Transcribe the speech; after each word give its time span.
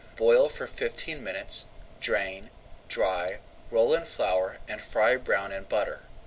Boil 0.15 0.49
for 0.49 0.65
fifteen 0.65 1.23
minutes, 1.23 1.67
drain, 1.99 2.49
dry, 2.89 3.37
roll 3.69 3.93
in 3.93 4.03
flour 4.07 4.57
and 4.67 4.81
fry 4.81 5.15
brown 5.15 5.51
in 5.51 5.65
butter. 5.65 6.01